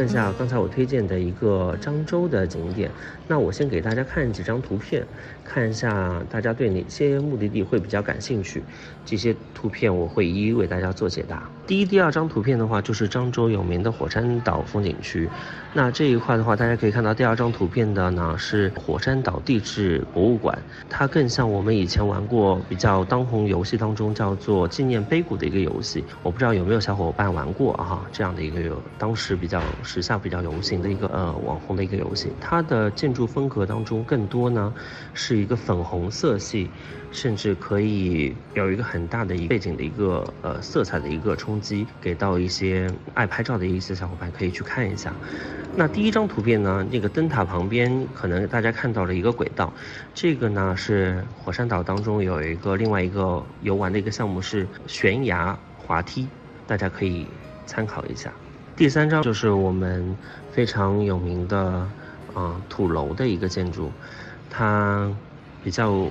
[0.00, 2.90] 看一下刚才我推荐的一个漳州的景点。
[3.28, 5.06] 那我先给大家看几张图片，
[5.44, 8.62] 看一下大家对哪些目的地会比较感兴趣。
[9.04, 11.50] 这些图片我会一一为大家做解答。
[11.70, 15.30] 第一、第二张图片的话，就是漳州有名的火山岛风景区。
[15.72, 20.58] 那这一块的话，大家可以看到第二张图片的呢是火山岛地质博物馆，
[20.88, 26.02] 它更像我们以前玩过比较当红游戏当中叫做纪念碑谷的一个游戏。
[26.24, 28.04] 我不知道有没有小伙伴玩过啊？
[28.10, 34.74] 这样的一个有当时比较时下比较流行的一个呃网红的一个游戏，它的建筑风格当中更多呢
[35.14, 36.68] 是一个粉红色系，
[37.12, 45.12] 甚至可以有一个很大的一背景的一个呃色彩的一个冲击，给到一些爱拍照的一些小伙伴可以去看一下。
[45.76, 49.72] 那第一张图片呢，那个灯塔旁边可能大家看到了一个轨道，
[50.14, 56.26] 这个呢是火山岛当中有一个另外一个游玩的一个项目是悬崖滑梯，
[56.66, 57.26] 大家可以
[57.66, 58.32] 参考一下。
[58.74, 60.16] 第三张就是我们
[60.50, 61.86] 非常有名的。
[62.32, 63.90] 啊，土楼的一个建筑，
[64.48, 65.12] 它
[65.64, 66.06] 比较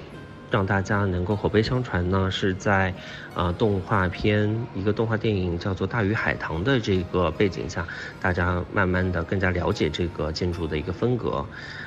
[0.52, 2.94] 让大家能够口碑相传呢，是在
[3.36, 7.86] 啊动画片一个动画电影叫做《大鱼海棠》的这个背景下，
[8.20, 11.46] 大家慢慢的更加了解这个建筑的一个风格。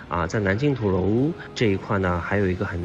[0.09, 2.81] 啊，在南京土楼这一块呢，还有一个很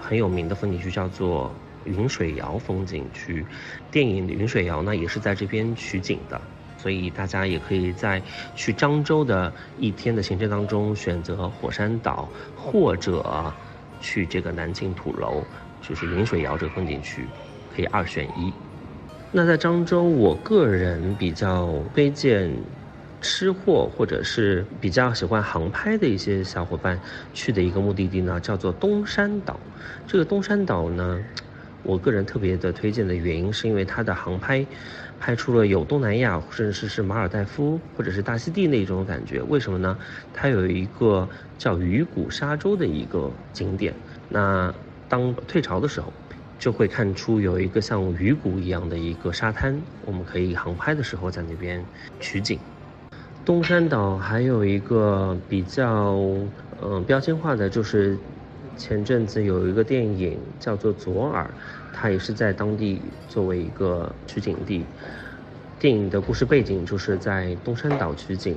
[0.00, 3.44] 很有名的风景区叫做云水谣风景区，
[3.90, 6.40] 电影《云水谣》呢也是在这边取景的。
[6.78, 8.22] 所以大家也可以在
[8.56, 13.20] 去漳州的一天的行程当中选择火山岛，或者
[14.00, 15.42] 去这个南靖土楼，
[15.80, 17.24] 就是云水谣这个风景区，
[17.74, 18.52] 可以二选一。
[19.30, 22.50] 那在漳州，我个人比较推荐
[23.20, 26.98] 吃货或者是比较喜欢航拍的一些小伙伴
[27.32, 29.60] 去的一个目的地呢，叫做东山岛。
[30.06, 31.22] 这个东山岛呢。
[31.82, 34.64] 我个人特别的推荐的原因，是因为它的航拍，
[35.18, 39.42] 拍出了有东南亚，甚至是马尔代夫或者是大溪地那种感觉。
[39.42, 39.98] 为什么呢？
[40.32, 43.94] 它有一个叫鱼骨沙洲的一个景点。
[44.28, 44.72] 那
[45.08, 46.12] 当退潮的时候，
[46.58, 51.82] 就会看出有一个像鱼骨一样的一个沙滩，我们可以航拍的时候在那边
[52.20, 52.58] 取景。
[53.44, 56.14] 东山岛还有一个比较
[56.82, 58.18] 嗯标签化的就是。
[58.80, 61.44] 前阵子有一个电影叫做《左耳》，
[61.92, 62.98] 它也是在当地
[63.28, 64.82] 作为一个取景地。
[65.78, 68.56] 电影的故事背景就是在东山岛取景。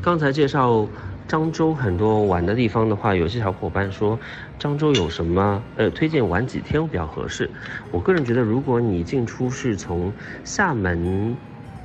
[0.00, 0.88] 刚才介绍
[1.28, 4.18] 漳州很多玩的地方的话，有些小伙伴说
[4.58, 7.50] 漳州有什么呃推荐玩几天比较合适？
[7.90, 10.10] 我个人觉得，如果你进出是从
[10.44, 11.36] 厦门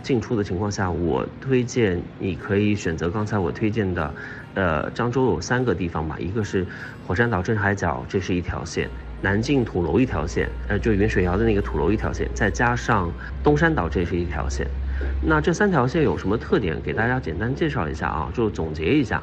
[0.07, 4.13] 进出的情况下，我推荐你可以选择刚才我推荐的。
[4.53, 6.65] 呃，漳州有三个地方吧，一个是
[7.05, 8.87] 火山岛镇海角，这是一条线；
[9.21, 13.11] 南靖土楼一条线，呃，就云水谣的那个土楼一条线，再加上
[13.43, 14.65] 东山岛，这是一条线。
[15.21, 16.81] 那这三条线有什么特点？
[16.81, 19.21] 给大家简单介绍一下啊，就总结一下，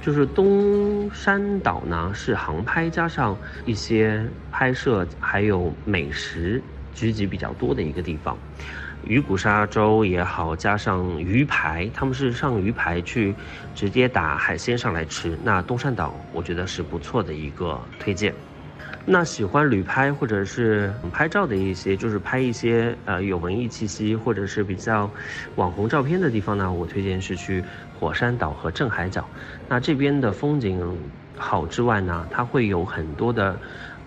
[0.00, 6.60] 就是东山岛呢是航拍加上一些拍摄，还有美食
[6.92, 8.36] 聚集比较多的一个地方。
[9.04, 13.34] 鱼骨沙洲也好，加上鱼排，他们是上鱼排去
[13.74, 15.36] 直接打海鲜上来吃。
[15.42, 18.32] 那东山岛我觉得是不错的一个推荐。
[19.04, 25.10] 那喜欢旅拍或者是拍照的一些，就是拍一些呃有文艺气息或者是比较
[25.56, 27.64] 网红照片的地方呢，我推荐是去
[27.98, 29.28] 火山岛和镇海角。
[29.68, 30.80] 那这边的风景
[31.36, 33.58] 好之外呢，它会有很多的。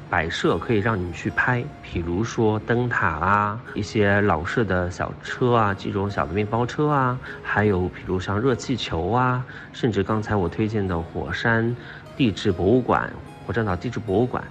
[0.09, 11.75] 摆设可以让你去拍，比如说灯塔啊，一些老式的小车啊，这种小的面包车啊，还有比如像热气球啊，甚至刚才我推荐的火山
[12.15, 13.11] 地质博物馆、
[13.45, 14.43] 火山岛地质博物馆，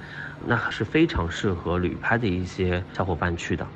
[0.44, 3.66] 那是非常适合旅拍的一些小伙伴去的。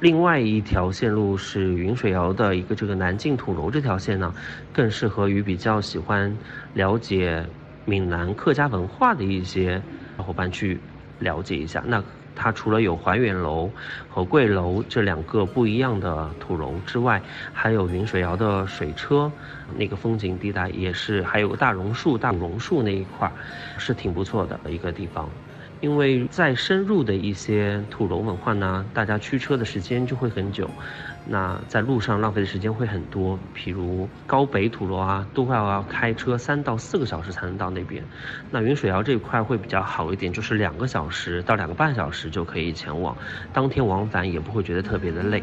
[0.00, 4.34] 另外一条线路是云水谣的一个这个南靖土楼这条线呢，
[4.72, 6.34] 更适合于比较喜欢
[6.74, 7.46] 了解
[7.84, 9.80] 闽南客家文化的一些
[10.16, 10.80] 小伙伴去。
[11.18, 12.02] 了解一下，那
[12.34, 13.70] 它除了有怀远楼
[14.08, 17.22] 和桂楼这两个不一样的土楼之外，
[17.52, 19.32] 还有云水谣的水车，
[19.76, 23.32] 那个风景地带也是，还有大榕树、大榕树那一块儿，
[23.78, 25.30] 是挺不错的一个地方。
[25.80, 30.70] 因为再深入的一些土楼文化呢，大家驱车的时间就会很久，
[31.26, 33.38] 那在路上浪费的时间会很多。
[33.54, 38.02] 譬如高北土楼啊，都要要开车三到四个小时才能到那边。
[38.50, 43.16] 那云水谣这一块会比较好一点，就是两个小时到两个半小时就可以前往，
[43.52, 45.42] 当天往返也不会觉得特别的累。